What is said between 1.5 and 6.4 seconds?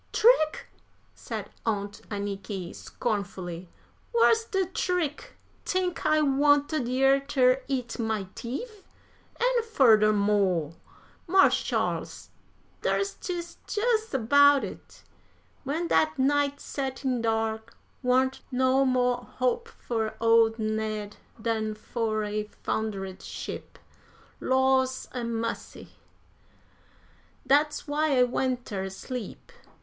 Aunt Anniky, scornfully, "whar's de trick? Tink I